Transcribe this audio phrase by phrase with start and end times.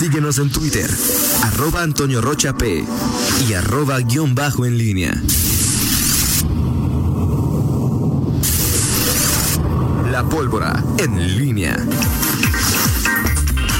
[0.00, 0.88] Síguenos en Twitter,
[1.42, 2.82] arroba Antonio Rocha P
[3.46, 5.12] y arroba guion bajo en línea.
[10.10, 11.76] La pólvora en línea.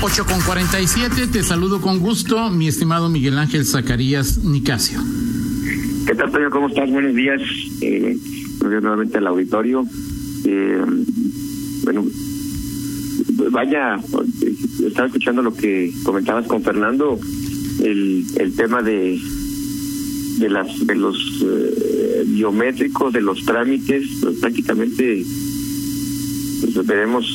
[0.02, 5.00] 8 con 47, te saludo con gusto, mi estimado Miguel Ángel Zacarías Nicasio.
[6.06, 6.50] ¿Qué tal, Antonio?
[6.50, 6.90] ¿Cómo estás?
[6.90, 7.40] Buenos días.
[7.80, 8.14] Eh,
[8.60, 9.86] nuevamente al auditorio.
[10.44, 10.84] Eh,
[11.82, 12.04] bueno,
[13.50, 13.96] vaya,
[14.84, 17.18] estaba escuchando lo que comentabas con Fernando,
[17.82, 19.18] el, el tema de
[20.40, 25.24] de las de los eh, biométricos, de los trámites, pues, prácticamente
[26.62, 27.26] pues, veremos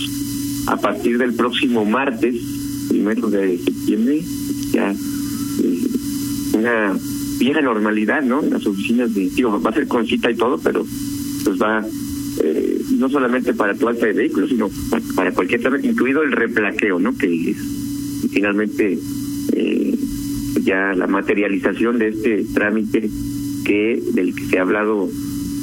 [0.68, 2.36] a partir del próximo martes,
[2.90, 4.24] primero de septiembre,
[4.72, 5.88] ya eh,
[6.54, 6.98] una
[7.38, 8.42] vieja normalidad, ¿no?
[8.44, 10.86] En las oficinas de, digo, va a ser con cita y todo, pero
[11.44, 11.86] pues va
[12.42, 14.70] eh, no solamente para tu alta de vehículos, sino
[15.16, 17.16] para cualquier trámite, incluido el replaqueo, ¿no?
[17.18, 17.56] Que
[18.32, 18.98] finalmente
[19.54, 19.98] eh,
[20.62, 23.10] ya la materialización de este trámite
[23.64, 25.10] que del que se ha hablado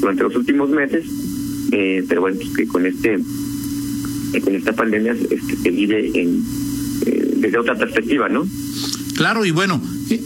[0.00, 1.06] durante los últimos meses,
[1.72, 3.18] eh, pero bueno, que con este
[4.42, 6.42] con esta pandemia este, se vive en
[7.06, 8.46] eh, desde otra perspectiva, ¿no?
[9.16, 9.80] Claro, y bueno,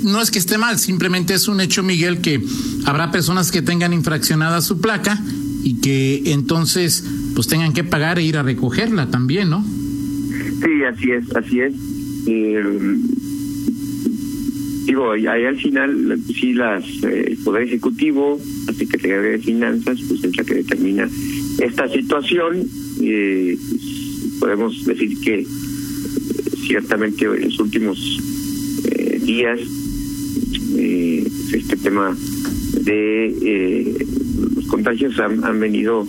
[0.04, 2.40] no es que esté mal, simplemente es un hecho, Miguel, que
[2.84, 5.20] habrá personas que tengan infraccionada su placa
[5.62, 7.04] y que entonces
[7.34, 9.64] pues tengan que pagar e ir a recogerla también, ¿no?
[9.64, 11.74] Sí, así es, así es.
[12.26, 12.64] Eh,
[14.86, 20.24] digo, ahí al final, sí, las, eh, el Poder Ejecutivo, la Secretaría de Finanzas, pues
[20.24, 21.08] es la que determina
[21.58, 22.66] esta situación.
[23.00, 23.58] Eh,
[24.40, 25.46] podemos decir que eh,
[26.66, 28.20] ciertamente en los últimos
[28.90, 29.60] eh, días
[31.52, 32.16] este tema
[32.82, 34.06] de
[34.66, 36.06] contagios han, han, venido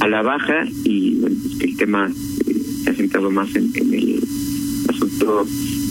[0.00, 2.10] a la baja y bueno, pues el tema
[2.46, 4.20] eh, se ha centrado más en, el
[4.88, 5.46] asunto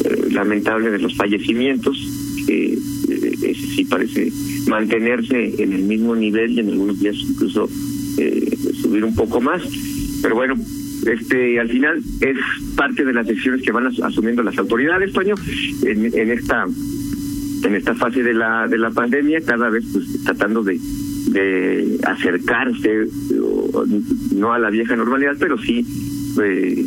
[0.06, 1.98] eh, lamentable de los fallecimientos
[2.46, 4.32] que eh, ese sí parece
[4.68, 7.70] mantenerse en el mismo nivel y en algunos días incluso
[8.82, 9.62] subir un poco más.
[10.22, 10.56] Pero bueno
[11.06, 12.38] este al final es
[12.76, 15.36] parte de las decisiones que van asumiendo las autoridades Toño
[15.84, 16.66] en, en esta
[17.64, 20.80] en esta fase de la de la pandemia cada vez pues tratando de
[21.28, 23.08] de acercarse
[24.36, 25.86] no a la vieja normalidad pero sí
[26.42, 26.86] eh,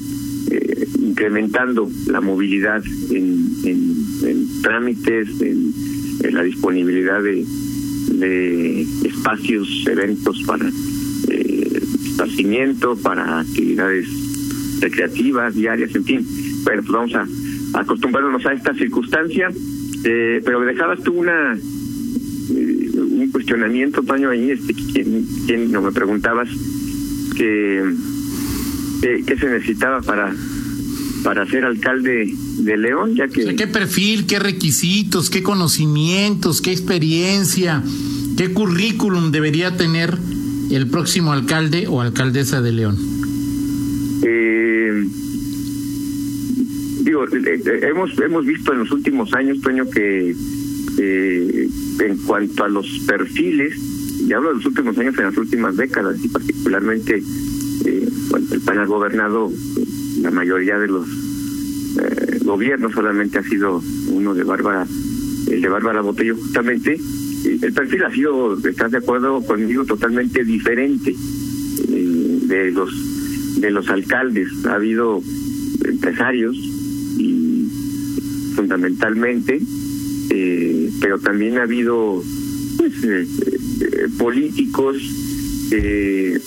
[0.50, 5.72] eh, incrementando la movilidad en, en, trámites en,
[6.32, 7.44] la disponibilidad de,
[8.14, 10.68] de espacios eventos para
[11.28, 14.06] eh, esparcimiento para actividades
[14.80, 16.26] recreativas diarias en fin.
[16.64, 19.50] Bueno pues vamos a acostumbrarnos a esta circunstancia
[20.04, 21.77] eh, pero dejabas tú una un
[23.38, 24.74] cuestionamiento Toño ahí este
[25.68, 26.48] no me preguntabas
[27.36, 27.78] que
[29.02, 30.34] eh, qué se necesitaba para
[31.22, 36.60] para ser alcalde de León ya que o sea, qué perfil qué requisitos qué conocimientos
[36.60, 37.80] qué experiencia
[38.36, 40.18] qué currículum debería tener
[40.72, 42.96] el próximo alcalde o alcaldesa de León
[44.24, 45.06] eh,
[47.04, 47.24] digo,
[47.82, 50.34] hemos hemos visto en los últimos años, Toño, que
[50.98, 51.68] eh,
[52.00, 53.76] en cuanto a los perfiles,
[54.26, 57.22] y hablo de los últimos años, en las últimas décadas, y particularmente
[57.84, 58.08] eh,
[58.52, 59.50] el PAN ha gobernado
[60.20, 64.86] la mayoría de los eh, gobiernos, solamente ha sido uno de Bárbara,
[65.50, 66.98] el de Bárbara Botello, justamente,
[67.44, 71.14] el perfil ha sido, estás de acuerdo conmigo, totalmente diferente
[71.88, 74.48] eh, de los de los alcaldes.
[74.66, 75.22] Ha habido
[75.84, 77.68] empresarios y
[78.54, 79.60] fundamentalmente,
[80.30, 80.67] eh,
[81.00, 82.22] pero también ha habido
[82.76, 83.26] pues, eh,
[83.80, 84.96] eh, políticos
[85.70, 86.40] eh,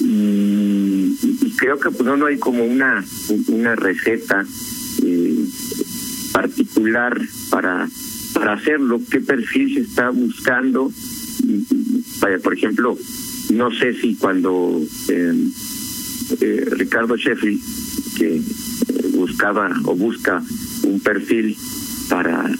[0.00, 1.16] y,
[1.56, 3.04] creo que pues, no, no hay como una
[3.48, 4.44] una receta
[6.32, 7.20] particular
[7.50, 7.88] para
[8.34, 9.00] para hacerlo.
[9.10, 10.92] ¿Qué perfil se está buscando?
[12.42, 12.98] Por ejemplo,
[13.52, 15.48] no sé si cuando eh,
[16.40, 17.60] eh, Ricardo Sheffield,
[18.16, 18.42] que eh,
[19.12, 20.42] buscaba o busca
[20.84, 21.56] un perfil
[22.08, 22.50] para,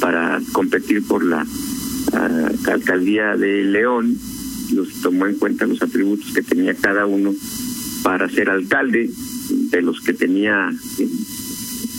[0.00, 4.16] para competir por la uh, alcaldía de León,
[4.72, 7.34] los tomó en cuenta los atributos que tenía cada uno
[8.02, 9.10] para ser alcalde,
[9.50, 11.10] de los que tenía en,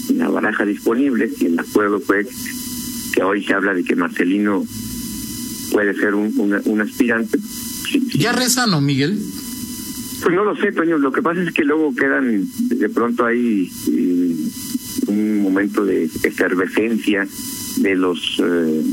[0.10, 2.28] en la baraja disponible, y el acuerdo fue
[3.14, 4.66] que hoy se habla de que Marcelino
[5.72, 7.38] puede ser un, un, un aspirante.
[8.16, 9.20] ¿Ya rezan, ¿no, Miguel?
[10.22, 10.98] Pues no lo sé, Toño.
[10.98, 14.36] Lo que pasa es que luego quedan, de pronto hay eh,
[15.08, 17.28] un momento de efervescencia
[17.82, 18.84] de los eh,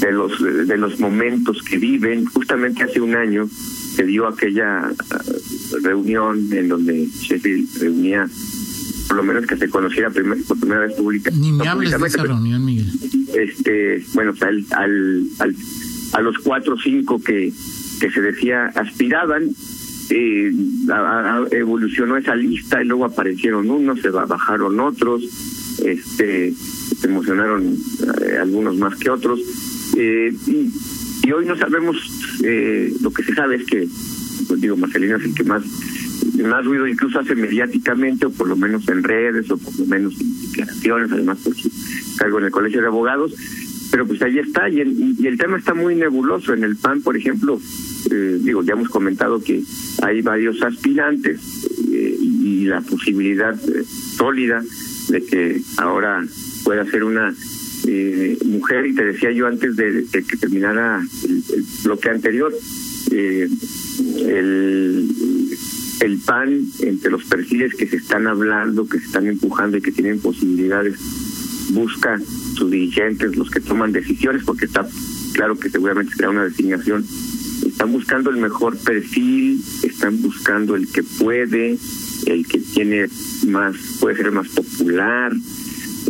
[0.00, 2.26] de los de los momentos que viven.
[2.26, 4.90] Justamente hace un año se dio aquella
[5.82, 8.28] reunión en donde Sheffield reunía
[9.08, 11.30] por lo menos que se conociera primer, por primera vez pública.
[11.30, 12.86] Ni me hables de esa reunión, Miguel.
[13.34, 15.56] Este, bueno, al, al, al,
[16.12, 17.52] a los cuatro o cinco que,
[18.00, 19.50] que se decía aspiraban,
[20.10, 20.52] eh,
[21.52, 25.22] evolucionó esa lista y luego aparecieron unos, se bajaron otros,
[25.84, 26.52] este,
[27.04, 27.76] emocionaron
[28.22, 29.40] eh, algunos más que otros.
[29.96, 31.96] Eh, y, hoy no sabemos,
[32.42, 33.88] eh, lo que se sabe es que,
[34.46, 35.62] pues digo, Marcelino es el que más
[36.42, 40.20] más ruido incluso hace mediáticamente o por lo menos en redes o por lo menos
[40.20, 41.70] en declaraciones, además por su
[42.18, 43.32] cargo en el Colegio de Abogados,
[43.90, 46.52] pero pues ahí está y el, y el tema está muy nebuloso.
[46.52, 47.60] En el PAN, por ejemplo,
[48.10, 49.62] eh, digo, ya hemos comentado que
[50.02, 51.40] hay varios aspirantes
[51.88, 53.56] y la posibilidad
[54.16, 54.62] sólida
[55.08, 56.24] de que ahora
[56.64, 57.34] pueda ser una
[57.86, 62.52] eh, mujer, y te decía yo antes de, que terminara el, el bloque anterior,
[63.10, 63.48] eh,
[64.26, 65.08] el
[66.04, 69.92] el PAN entre los perfiles que se están hablando, que se están empujando y que
[69.92, 70.98] tienen posibilidades,
[71.70, 72.20] busca
[72.56, 74.86] sus dirigentes, los que toman decisiones, porque está
[75.32, 77.04] claro que seguramente será una designación,
[77.66, 81.78] están buscando el mejor perfil, están buscando el que puede,
[82.26, 83.06] el que tiene
[83.46, 85.32] más, puede ser más popular,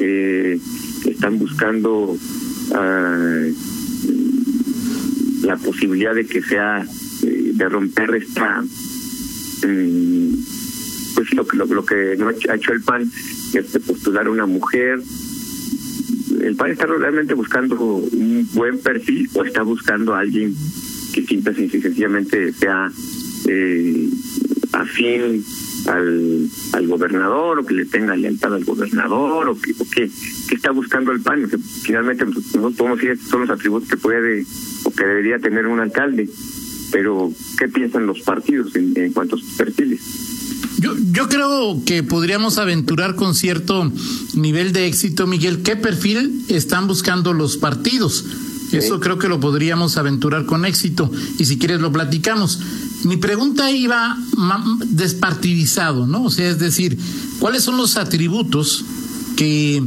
[0.01, 0.59] eh,
[1.07, 2.17] están buscando
[2.71, 3.55] uh,
[5.43, 6.87] la posibilidad de que sea,
[7.23, 8.65] eh, de romper esta
[11.15, 13.11] pues lo, lo, lo que no ha hecho el PAN
[13.55, 15.01] es postular una mujer.
[16.41, 20.55] El PAN está realmente buscando un buen perfil o está buscando a alguien
[21.15, 22.91] que simple y sencillamente sea
[23.47, 24.11] eh,
[24.73, 25.45] afín
[25.87, 30.11] al, al gobernador o que le tenga lealtad al gobernador o que, o que,
[30.49, 31.49] que está buscando el PAN.
[31.49, 34.45] Sea, finalmente nosotros podemos decir estos son los atributos que puede
[34.85, 36.29] o que debería tener un alcalde
[36.95, 40.01] pero ¿qué piensan los partidos en, en cuanto a perfiles?
[40.79, 43.91] Yo, yo creo que podríamos aventurar con cierto
[44.35, 48.25] nivel de éxito, Miguel, qué perfil están buscando los partidos.
[48.73, 52.59] Eso creo que lo podríamos aventurar con éxito y si quieres lo platicamos.
[53.05, 54.17] Mi pregunta iba
[54.87, 56.25] despartidizado, ¿no?
[56.25, 56.99] O sea, es decir,
[57.39, 58.85] ¿cuáles son los atributos
[59.37, 59.83] que,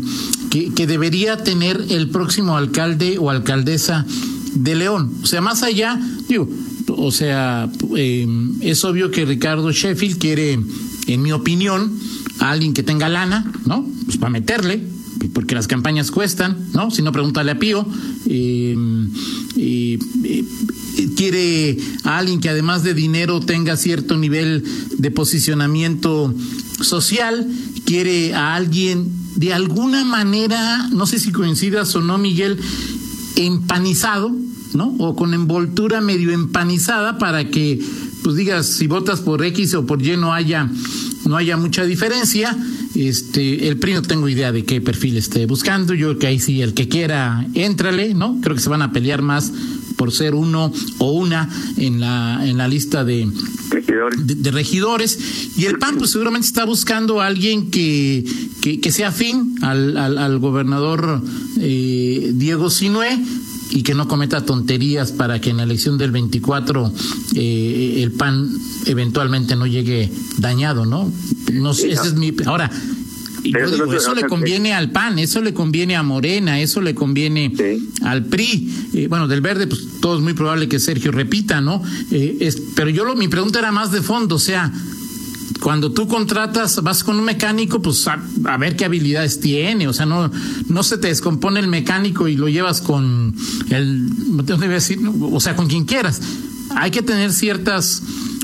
[0.49, 4.05] que, debería tener el próximo alcalde o alcaldesa
[4.53, 5.13] de León?
[5.23, 6.47] O sea, más allá, digo,
[6.87, 8.27] o sea, eh,
[8.61, 10.59] es obvio que Ricardo Sheffield quiere,
[11.07, 11.97] en mi opinión,
[12.39, 13.85] a alguien que tenga lana, ¿no?
[14.05, 14.83] Pues para meterle,
[15.33, 16.91] porque las campañas cuestan, ¿no?
[16.91, 17.85] Si no, pregúntale a Pío.
[18.25, 18.75] Eh,
[21.15, 24.63] quiere a alguien que además de dinero tenga cierto nivel
[24.97, 26.33] de posicionamiento
[26.81, 27.47] social,
[27.85, 32.59] quiere a alguien de alguna manera, no sé si coincidas o no, Miguel,
[33.35, 34.35] empanizado,
[34.73, 34.95] ¿no?
[34.99, 37.79] O con envoltura medio empanizada para que,
[38.23, 40.69] pues digas, si votas por X o por Y no haya,
[41.25, 42.57] no haya mucha diferencia.
[42.97, 45.93] Este, el PRI no tengo idea de qué perfil esté buscando.
[45.93, 48.39] Yo creo que ahí sí, el que quiera, éntrale, ¿no?
[48.41, 49.51] Creo que se van a pelear más
[49.97, 53.27] por ser uno o una en la, en la lista de
[53.69, 54.25] regidores.
[54.25, 55.19] De, de regidores.
[55.57, 58.25] Y el PAN, pues seguramente está buscando a alguien que,
[58.61, 61.21] que, que sea afín al, al, al gobernador
[61.59, 63.19] eh, Diego Sinué
[63.69, 66.93] y que no cometa tonterías para que en la elección del 24
[67.35, 68.49] eh, el PAN
[68.85, 71.11] eventualmente no llegue dañado, ¿no?
[71.53, 72.33] no sé, ese es mi.
[72.45, 72.69] Ahora.
[73.43, 77.53] Yo digo, eso le conviene al PAN, eso le conviene a Morena, eso le conviene
[77.55, 77.89] sí.
[78.01, 78.73] al PRI.
[78.93, 81.81] Eh, bueno, del verde, pues todo es muy probable que Sergio repita, ¿no?
[82.11, 84.73] Eh, es, pero yo lo, mi pregunta era más de fondo, o sea,
[85.61, 89.93] cuando tú contratas, vas con un mecánico, pues a, a, ver qué habilidades tiene, o
[89.93, 90.31] sea, no,
[90.69, 93.35] no se te descompone el mecánico y lo llevas con
[93.69, 96.21] el, no te debe decir, o sea, con quien quieras.
[96.75, 98.03] Hay que tener ciertas,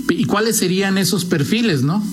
[0.10, 2.04] ¿y cuáles serían esos perfiles, no?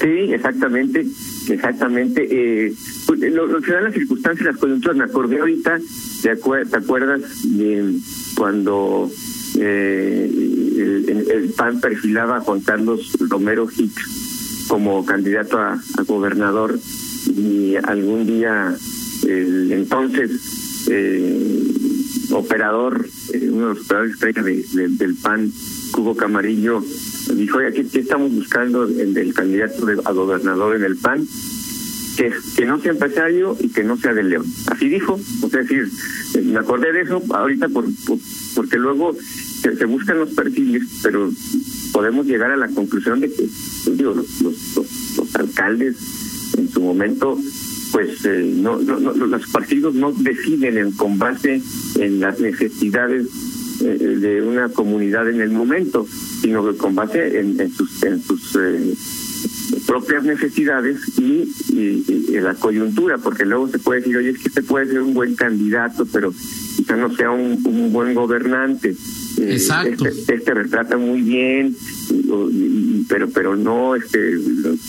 [0.00, 1.06] Sí, exactamente,
[1.48, 2.26] exactamente.
[2.30, 2.74] Eh,
[3.30, 5.78] lo, lo que dan las circunstancias, las coyunturas, me acordé ahorita,
[6.22, 7.96] ¿te, acuer ¿te acuerdas de
[8.34, 9.10] cuando
[9.58, 10.30] eh,
[10.76, 16.78] el, PAN perfilaba a Juan Carlos Romero Hicks como candidato a, gobernador
[17.36, 18.76] y algún día
[19.26, 21.74] el entonces eh,
[22.32, 25.52] operador, eh, uno de los operadores de, de, del PAN,
[25.92, 26.82] Cubo Camarillo,
[27.34, 31.26] dijo, oye, ¿qué, estamos buscando en el candidato de, a gobernador en el PAN?
[32.16, 34.46] Que, que no sea empresario y que no sea de León.
[34.68, 35.88] Así dijo, o sea, decir,
[36.44, 38.18] me acordé de eso ahorita por, por
[38.54, 39.16] porque luego
[39.72, 41.30] se, buscan los perfiles, pero
[41.92, 43.48] podemos llegar a la conclusión de que
[43.84, 45.96] pues, digo, los, los, los, los, alcaldes
[46.56, 47.38] en su momento
[47.92, 51.62] pues eh, no, no, no, los partidos no deciden en, con base
[51.96, 53.26] en las necesidades
[53.80, 56.06] eh, de una comunidad en el momento,
[56.42, 58.94] sino que con base en, en sus, en sus eh,
[59.86, 61.44] propias necesidades y,
[62.40, 65.34] la coyuntura, porque luego se puede decir, oye, es que este puede ser un buen
[65.34, 66.32] candidato, pero
[66.76, 68.90] quizá no sea un, buen gobernante.
[68.90, 70.06] Eh, Exacto.
[70.06, 71.74] Este, este, retrata muy bien,
[73.08, 74.38] pero pero no este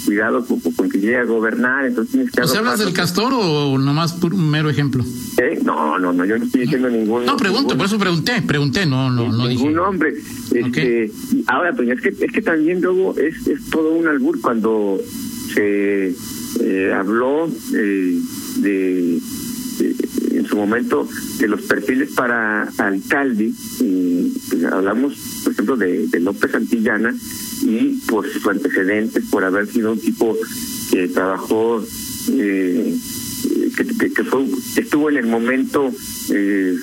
[0.06, 2.42] cuidado con, que llegue a gobernar, entonces tienes que...
[2.42, 5.04] ¿O hablas del castor o nomás por un mero ejemplo?
[5.38, 5.60] ¿Eh?
[5.64, 7.26] No, no, no, yo no estoy diciendo ningún...
[7.26, 10.14] No, pregunto, por eso pregunté, pregunté, no, no, no Ningún nombre.
[10.52, 11.12] Este,
[11.48, 15.00] Ahora, pues es que, es que también luego es, es todo un albur cuando
[15.54, 16.14] se
[16.62, 18.20] eh, habló eh,
[18.58, 19.20] de
[20.38, 21.08] en su momento
[21.40, 23.52] de los perfiles para alcalde,
[24.50, 27.16] pues hablamos, por ejemplo, de, López Santillana
[27.62, 30.38] y por sus antecedentes, por haber sido un tipo
[30.92, 31.84] que trabajó,
[32.32, 32.96] eh,
[33.76, 34.46] que, fue,
[34.78, 35.92] estuvo en el momento
[36.32, 36.76] eh,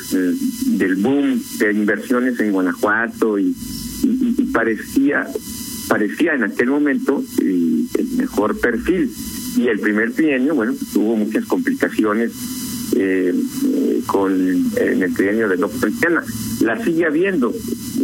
[0.67, 3.55] del boom de inversiones en Guanajuato y,
[4.53, 5.27] parecía
[5.89, 9.11] parecía en aquel momento eh, el mejor perfil.
[9.57, 12.33] Y el primer trienio bueno tuvo muchas complicaciones
[12.97, 13.35] eh,
[14.07, 14.33] con
[14.77, 16.23] en el trienio de López Santillana.
[16.61, 17.53] La sigue habiendo.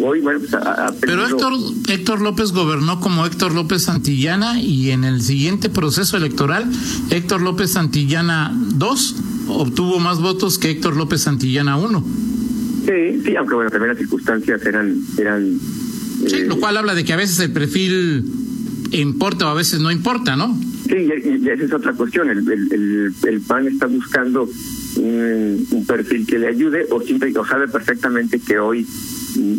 [0.02, 0.52] Hoy, bueno, pues,
[1.00, 1.52] Pero Héctor,
[1.88, 6.70] Héctor López gobernó como Héctor López Santillana y en el siguiente proceso electoral,
[7.10, 9.16] Héctor López Santillana 2
[9.48, 12.04] obtuvo más votos que Héctor López Santillana 1.
[12.86, 14.96] Sí, sí, aunque bueno, también las circunstancias eran...
[15.18, 15.58] eran
[16.26, 18.24] sí, lo eh, cual habla de que a veces el perfil
[18.92, 20.58] importa o a veces no importa, ¿no?
[20.88, 22.30] Sí, y, esa es otra cuestión.
[22.30, 24.48] El, el, el, PAN está buscando
[24.98, 28.86] un, perfil que le ayude o, simple, o sabe perfectamente que hoy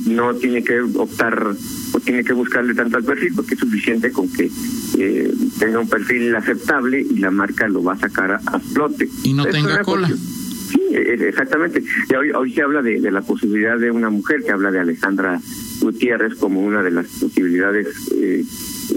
[0.07, 1.55] no tiene que optar
[1.93, 4.51] o tiene que buscarle tanto al perfil porque es suficiente con que
[4.97, 9.09] eh, tenga un perfil aceptable y la marca lo va a sacar a, flote.
[9.23, 10.07] Y no tenga cola.
[10.07, 11.83] Sí, exactamente.
[12.09, 14.79] Y hoy, hoy se habla de, de, la posibilidad de una mujer, que habla de
[14.79, 15.39] Alejandra
[15.79, 18.43] Gutiérrez como una de las posibilidades eh,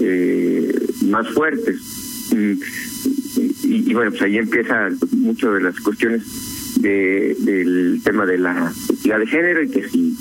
[0.01, 1.81] eh, más fuertes.
[2.35, 2.53] Mm,
[3.73, 6.23] y, bueno, pues ahí empieza mucho de las cuestiones
[6.81, 10.17] de, del tema de la equidad de género y que si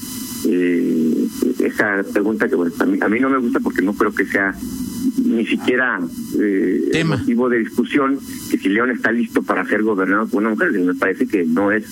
[0.48, 1.28] eh,
[1.60, 4.26] esa pregunta que bueno, a mí, a mí no me gusta porque no creo que
[4.26, 4.54] sea
[5.24, 6.00] ni siquiera
[6.40, 10.72] eh, motivo de discusión que si León está listo para ser gobernado por una mujer,
[10.72, 11.86] me parece que no es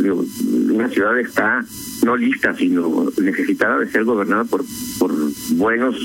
[0.00, 1.64] una ciudad está
[2.04, 4.64] no lista sino necesitada de ser gobernada por
[4.98, 5.12] por
[5.52, 5.96] buenos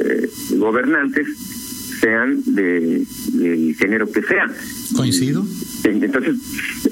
[0.00, 1.28] eh, gobernantes
[2.04, 4.52] sean de, del género que sean.
[4.94, 5.46] Coincido.
[5.84, 6.36] Entonces,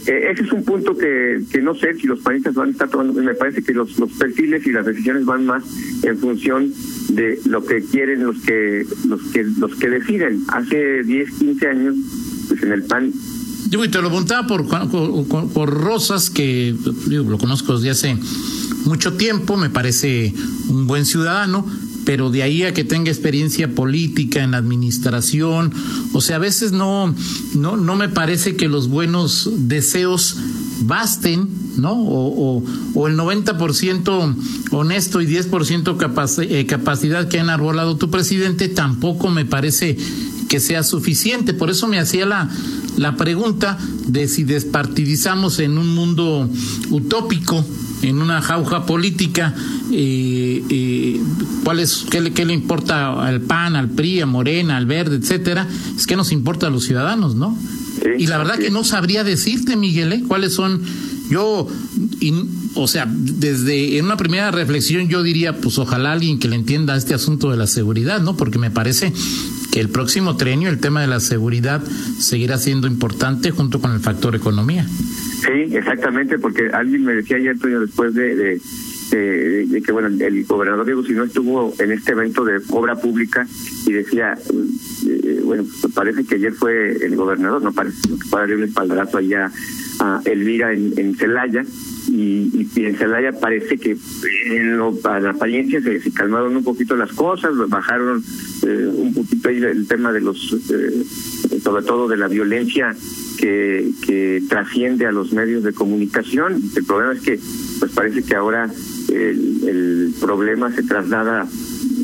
[0.07, 2.88] e, ese es un punto que, que no sé si los países van a estar
[2.88, 3.23] tomando.
[3.23, 5.64] Me parece que los, los perfiles y las decisiones van más
[6.02, 6.73] en función
[7.11, 10.45] de lo que quieren los que los que los que deciden.
[10.49, 11.97] Hace 10, 15 años,
[12.49, 13.12] pues en el PAN
[13.69, 16.76] yo te lo preguntaba por, por, por, Rosas, que
[17.07, 18.19] lo conozco desde hace
[18.85, 20.35] mucho tiempo, me parece
[20.69, 21.64] un buen ciudadano,
[22.05, 25.73] pero de ahí a que tenga experiencia política en administración,
[26.13, 27.15] o sea, a veces no,
[27.55, 30.37] no, no me parece que los buenos deseos
[30.81, 31.93] basten, ¿no?
[31.95, 32.63] O,
[33.09, 34.37] el 90%
[34.71, 39.97] honesto y 10% capac eh, capacidad que ha enarbolado tu presidente tampoco me parece
[40.49, 41.55] que sea suficiente.
[41.55, 42.49] Por eso me hacía la,
[42.97, 46.49] la pregunta de si despartidizamos en un mundo
[46.91, 47.65] utópico,
[48.03, 49.55] en una jauja política,
[49.93, 51.21] eh, eh,
[51.65, 55.17] ¿cuál es, qué, le, ¿qué le importa al PAN, al PRI, a Morena, al Verde,
[55.17, 55.69] etcétera?
[55.97, 57.57] Es que nos importa a los ciudadanos, ¿no?
[58.19, 60.23] y la verdad que no sabría decirte, Miguel, ¿eh?
[60.27, 60.83] cuáles son.
[61.31, 61.67] Yo,
[62.75, 66.97] o sea, desde en una primera reflexión yo diría, pues ojalá alguien que le entienda
[66.97, 68.37] este asunto de la seguridad, ¿no?
[68.37, 69.13] Porque me parece
[69.73, 71.83] que el próximo trenio el tema de la seguridad
[72.19, 74.87] seguirá siendo importante junto con el factor economía.
[74.87, 81.02] Sí, exactamente, porque alguien me decía ayer, después de, de, que bueno el gobernador Diego
[81.02, 83.47] no estuvo en este evento de obra pública
[83.87, 84.35] y decía
[85.07, 85.64] eh, bueno
[85.95, 89.50] parece que ayer fue el gobernador no parece fue darle un espaldarazo allá
[90.00, 91.62] a Elvira en, en Celaya
[92.09, 93.97] y, y, en Celaya parece que
[94.47, 98.23] en lo, para la apariencia se, calmaron un poquito las cosas, bajaron
[98.67, 101.05] eh, un poquito ahí el tema de los, eh,
[101.63, 102.95] sobre todo de la violencia
[103.39, 106.61] que, trasciende a los medios de comunicación.
[106.77, 107.41] El problema es que,
[107.79, 108.71] pues parece que ahora
[109.09, 111.47] el, problema se traslada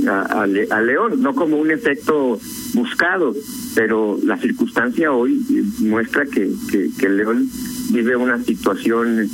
[0.09, 2.41] a, a, León, no como un efecto
[2.75, 3.35] buscado,
[3.75, 5.45] pero la circunstancia hoy
[5.81, 7.49] muestra que, que, que León
[7.91, 9.29] vive una situación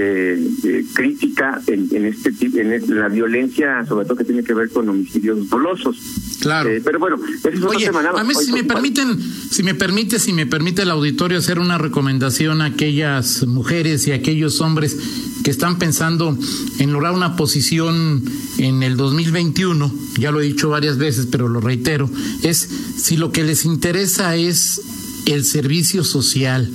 [0.00, 4.70] eh, eh, crítica en, en este en la violencia, sobre todo que tiene que ver
[4.70, 5.96] con homicidios dolosos.
[6.40, 6.70] Claro.
[6.70, 8.08] Eh, pero bueno, ese es Oye, tema.
[8.08, 11.78] a mí, si me permiten, si me permite, si me permite el auditorio hacer una
[11.78, 14.96] recomendación a aquellas mujeres y a aquellos hombres
[15.42, 16.38] que están pensando
[16.78, 18.22] en lograr una posición
[18.58, 22.08] en el 2021, ya lo he dicho varias veces, pero lo reitero,
[22.44, 24.80] es si lo que les interesa es
[25.26, 26.70] el servicio social,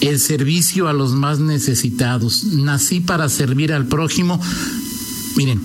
[0.00, 2.44] el servicio a los más necesitados.
[2.44, 4.40] Nací para servir al prójimo.
[5.36, 5.60] Miren,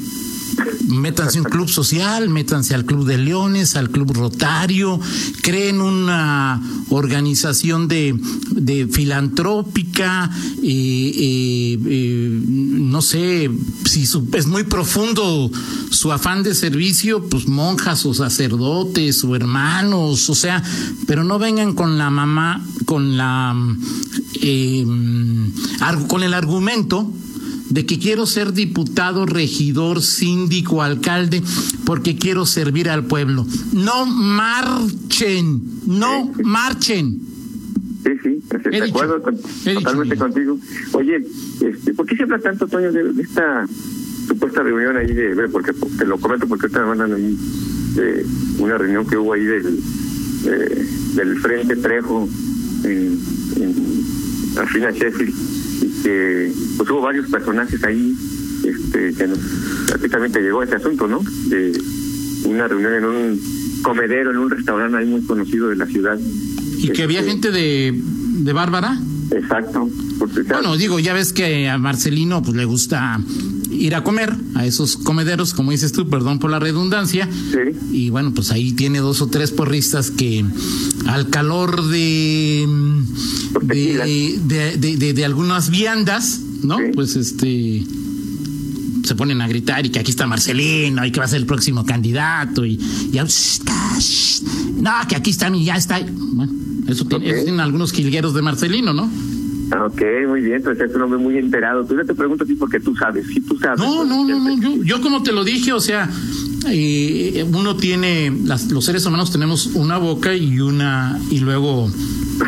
[0.88, 5.00] métanse a un club social, métanse al Club de Leones, al Club Rotario,
[5.41, 8.15] creen una organización de,
[8.51, 10.29] de filantrópica,
[10.62, 13.50] eh, eh, eh, no sé,
[13.86, 14.03] si
[14.34, 15.50] es muy profundo
[15.89, 20.63] su afán de servicio, pues monjas o sacerdotes o hermanos, o sea,
[21.08, 23.55] pero no vengan con la mamá, con la,
[26.08, 27.12] con el argumento
[27.72, 31.42] de que quiero ser diputado, regidor, síndico, alcalde,
[31.86, 33.46] porque quiero servir al pueblo.
[33.72, 37.20] No marchen, no marchen.
[38.04, 40.60] Sí, sí, de acuerdo totalmente contigo.
[40.94, 41.24] Oye,
[41.62, 43.66] este, ¿por qué se habla tanto, Toño, de, esta
[44.28, 47.38] supuesta reunión ahí de, porque te lo comento porque te mandan ahí
[47.96, 48.25] de
[48.60, 49.80] una reunión que hubo ahí del,
[51.16, 52.28] del Frente Trejo
[52.84, 53.20] en,
[53.58, 55.50] en Afina Sheffield
[56.03, 58.15] que pues hubo varios personajes ahí
[58.63, 59.29] este que
[59.88, 61.79] prácticamente llegó a ese asunto no de
[62.46, 63.41] una reunión en un
[63.81, 66.20] comedero en un restaurante ahí muy conocido de la ciudad.
[66.77, 68.00] Y que había este, gente de
[68.43, 68.98] de Bárbara
[69.31, 69.89] exacto
[70.50, 73.20] bueno digo ya ves que a Marcelino pues le gusta
[73.72, 77.28] ir a comer a esos comederos, como dices tú, perdón por la redundancia.
[77.51, 77.78] Sí.
[77.92, 80.46] Y bueno, pues ahí tiene dos o tres porristas que
[81.08, 82.68] al calor de
[83.62, 86.78] de, de, algunas viandas, ¿no?
[86.94, 87.84] Pues este
[89.04, 91.48] se ponen a gritar y que aquí está Marcelino y que va a ser el
[91.48, 92.80] próximo candidato y,
[94.78, 96.00] no, que aquí está mi, ya está.
[96.00, 96.54] Bueno,
[96.88, 99.10] eso, tienen algunos quilgueros de Marcelino, ¿no?
[99.72, 101.86] Ah, ok, muy bien, entonces es un hombre muy enterado.
[101.86, 103.80] Tú ya te pregunto a ti porque tú sabes, si tú sabes.
[103.80, 106.10] No, no, no, no, yo, yo como te lo dije, o sea,
[106.70, 111.90] eh, uno tiene, las, los seres humanos tenemos una boca y una, y luego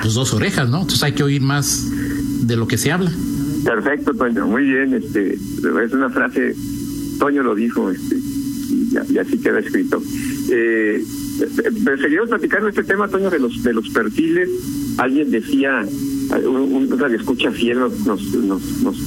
[0.01, 0.81] pues dos orejas, ¿no?
[0.81, 1.89] Entonces hay que oír más
[2.45, 3.11] de lo que se habla.
[3.63, 6.55] Perfecto, Toño, muy bien, este, es una frase,
[7.19, 10.01] Toño lo dijo, este, y, así queda escrito.
[10.51, 11.03] Eh,
[12.01, 14.49] seguimos platicando este tema, Toño, de los, de los perfiles.
[14.97, 15.85] Alguien decía,
[16.45, 18.97] un, un escucha fiel nos, nos, nos,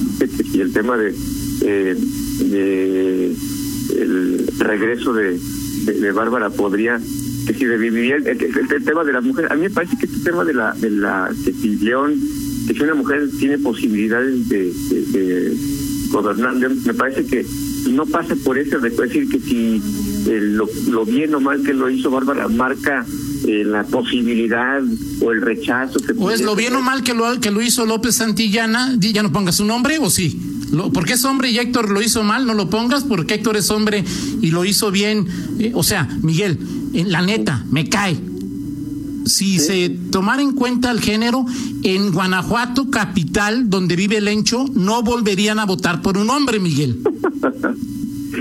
[0.53, 1.13] y el tema de,
[1.61, 3.35] de
[3.95, 5.39] el regreso de,
[5.85, 6.99] de, Bárbara podría
[7.45, 10.19] que si reviviría el, el, tema de las mujeres a mí me parece que este
[10.19, 11.29] tema de la de la
[11.81, 12.19] León
[12.67, 15.57] que una mujer tiene posibilidades de, de,
[16.11, 17.45] gobernar me parece que
[17.89, 19.81] no pasa por eso de decir que si
[20.27, 23.05] lo, lo bien o mal que lo hizo Bárbara marca
[23.47, 24.81] eh, la posibilidad
[25.21, 27.85] o el rechazo que o es lo bien o mal que lo que lo hizo
[27.85, 30.39] López Santillana ya no ponga su nombre o sí
[30.71, 33.69] lo, porque es hombre y Héctor lo hizo mal no lo pongas porque Héctor es
[33.71, 34.03] hombre
[34.41, 35.27] y lo hizo bien
[35.59, 36.59] eh, o sea Miguel
[36.93, 38.17] en la neta me cae.
[39.25, 41.45] Si se tomara en cuenta el género,
[41.83, 47.01] en Guanajuato, capital, donde vive el Encho, no volverían a votar por un hombre, Miguel.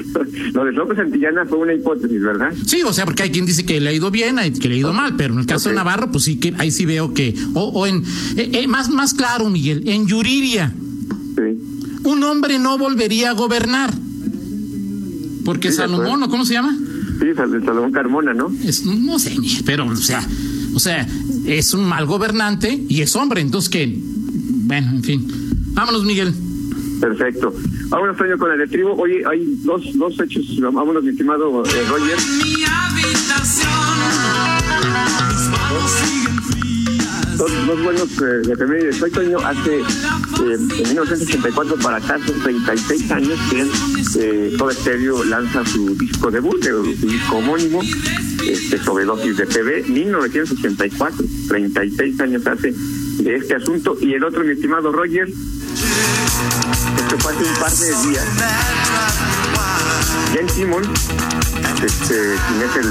[0.52, 2.52] Lo de López Santillana fue una hipótesis, ¿verdad?
[2.66, 4.76] Sí, o sea, porque hay quien dice que le ha ido bien, hay que le
[4.76, 7.14] ha ido mal, pero en el caso de Navarro, pues sí que ahí sí veo
[7.14, 8.02] que, o, en,
[8.37, 10.72] eh, eh, más, más claro, Miguel, en Yuriria,
[12.04, 13.92] un hombre no volvería a gobernar,
[15.44, 16.76] porque Salomón, ¿cómo se llama?
[17.20, 18.52] Sí, Salomón Carmona, ¿no?
[18.64, 20.26] Es, no sé, pero, o sea,
[20.74, 21.06] o sea,
[21.46, 25.26] es un mal gobernante y es hombre, entonces que, bueno, en fin.
[25.72, 26.35] Vámonos, Miguel.
[27.00, 27.54] Perfecto.
[27.88, 28.94] Vámonos, Toño, con el estribo.
[28.94, 30.61] Oye, hay dos, dos hechos.
[30.61, 32.18] Vámonos, mi estimado eh, Roger.
[37.37, 38.92] Dos, dos buenos eh, de familia.
[38.92, 43.66] Soy Toño hace, eh, en 1984 para acá, son 36 años que
[44.18, 47.83] eh, Todo Estéreo lanza su disco debut, su disco homónimo,
[48.49, 52.72] este, dosis de TV, 1984, 36 años hace
[53.22, 53.96] de este asunto.
[54.01, 55.29] Y el otro, mi estimado Roger,
[56.99, 58.25] esto fue hace un par de días.
[60.33, 60.83] Jen Simon,
[61.83, 62.90] este, quien es el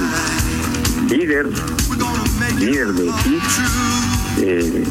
[1.10, 1.50] líder,
[2.58, 3.44] líder de Kiss,
[4.38, 4.84] eh,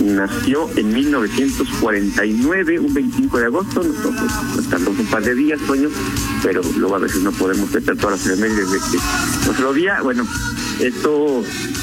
[0.00, 5.90] nació en 1949, un 25 de agosto, nos, tardó un par de días, sueño,
[6.42, 8.98] pero luego a veces no podemos meter todas las efemérides de que
[9.46, 10.26] nuestro día, bueno,
[10.80, 11.42] esto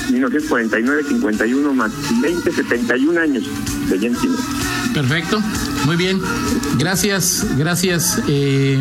[0.10, 3.43] 1949, 51 más 20, 71 años
[3.89, 4.78] de Jen Simon.
[4.99, 5.41] Perfecto,
[5.85, 6.19] muy bien.
[6.77, 8.77] Gracias, gracias, eh,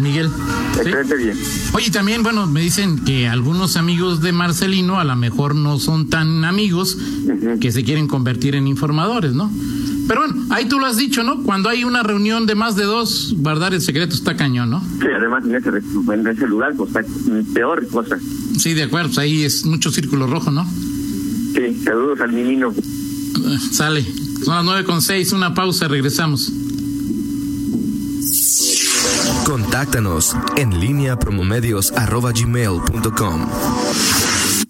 [0.00, 0.30] Miguel.
[0.76, 1.36] Excelente bien.
[1.72, 6.08] Oye, también, bueno, me dicen que algunos amigos de Marcelino a lo mejor no son
[6.08, 6.96] tan amigos
[7.60, 9.50] que se quieren convertir en informadores, ¿no?
[10.06, 11.42] Pero bueno, ahí tú lo has dicho, ¿no?
[11.42, 14.80] Cuando hay una reunión de más de dos, guardar el secreto está cañón, ¿no?
[15.00, 15.68] Sí, además en ese,
[16.12, 17.02] en ese lugar, pues está
[17.52, 18.16] peor cosa.
[18.56, 20.64] Sí, de acuerdo, pues ahí es mucho círculo rojo, ¿no?
[21.54, 22.72] Sí, saludos al menino.
[23.72, 24.29] Sale.
[24.44, 26.50] Son las nueve con seis, una pausa, regresamos.
[29.44, 31.92] Contáctanos en línea promomedios